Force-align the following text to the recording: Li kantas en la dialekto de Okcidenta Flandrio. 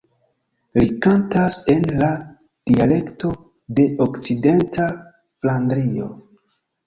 Li 0.77 0.85
kantas 1.05 1.57
en 1.73 1.83
la 1.99 2.07
dialekto 2.71 3.29
de 3.79 3.85
Okcidenta 4.07 4.87
Flandrio. 5.43 6.09